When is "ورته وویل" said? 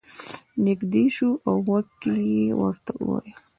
2.61-3.35